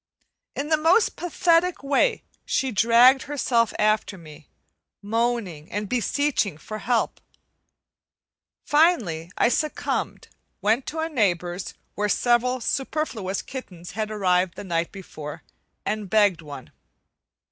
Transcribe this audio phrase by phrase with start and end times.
[0.55, 4.47] In the most pathetic way she dragged herself after me,
[5.03, 7.21] moaning and beseeching for help.
[8.65, 10.27] Finally, I succumbed,
[10.59, 15.43] went to a neighbor's where several superfluous kittens had arrived the night before,
[15.85, 16.71] and begged one.